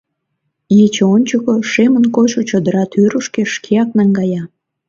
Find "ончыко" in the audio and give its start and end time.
1.13-1.53